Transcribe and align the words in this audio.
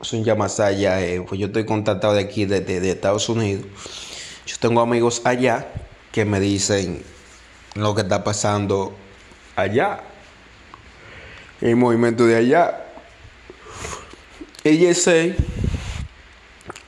Son 0.00 0.24
ya 0.24 0.34
más 0.34 0.60
allá. 0.60 1.00
eh, 1.02 1.20
pues 1.26 1.40
yo 1.40 1.46
estoy 1.48 1.64
contactado 1.64 2.14
de 2.14 2.20
aquí, 2.20 2.46
de, 2.46 2.60
de- 2.60 2.90
Estados 2.90 3.28
Unidos. 3.28 3.64
Yo 4.46 4.56
tengo 4.58 4.80
amigos 4.80 5.22
allá 5.24 5.66
que 6.12 6.24
me 6.24 6.40
dicen 6.40 7.02
lo 7.74 7.94
que 7.94 8.02
está 8.02 8.24
pasando 8.24 8.96
allá. 9.56 10.00
El 11.60 11.76
movimiento 11.76 12.26
de 12.26 12.36
allá. 12.36 12.86
ESA 14.64 15.34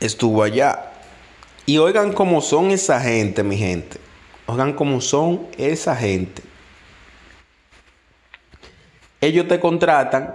estuvo 0.00 0.42
allá. 0.42 0.90
Y 1.66 1.78
oigan 1.78 2.12
cómo 2.12 2.40
son 2.40 2.70
esa 2.70 3.00
gente, 3.00 3.42
mi 3.42 3.56
gente. 3.56 3.98
Oigan 4.46 4.72
cómo 4.72 5.00
son 5.00 5.46
esa 5.56 5.94
gente. 5.94 6.42
Ellos 9.20 9.46
te 9.46 9.60
contratan. 9.60 10.34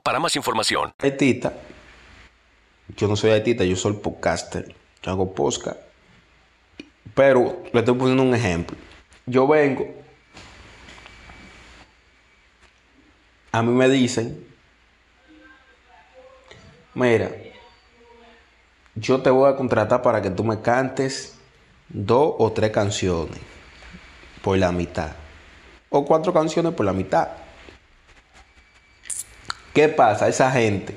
para 0.00 0.18
más 0.20 0.36
información. 0.36 0.92
Yo 2.96 3.06
no 3.06 3.16
soy 3.16 3.30
haitita, 3.30 3.64
yo 3.64 3.76
soy 3.76 3.94
podcaster. 3.94 4.74
Yo 5.02 5.10
hago 5.10 5.34
podcast. 5.34 5.78
Pero 7.14 7.62
le 7.72 7.80
estoy 7.80 7.94
poniendo 7.94 8.22
un 8.22 8.34
ejemplo. 8.34 8.76
Yo 9.26 9.46
vengo. 9.46 9.86
A 13.52 13.62
mí 13.62 13.72
me 13.72 13.88
dicen. 13.88 14.46
Mira. 16.94 17.30
Yo 18.94 19.22
te 19.22 19.30
voy 19.30 19.50
a 19.50 19.56
contratar 19.56 20.02
para 20.02 20.20
que 20.20 20.30
tú 20.30 20.42
me 20.42 20.60
cantes 20.60 21.38
dos 21.88 22.34
o 22.38 22.52
tres 22.52 22.70
canciones. 22.70 23.38
Por 24.42 24.58
la 24.58 24.72
mitad. 24.72 25.12
O 25.90 26.04
cuatro 26.04 26.32
canciones 26.32 26.74
por 26.74 26.84
la 26.84 26.92
mitad. 26.92 27.28
¿Qué 29.78 29.88
pasa? 29.88 30.26
Esa 30.26 30.50
gente 30.50 30.96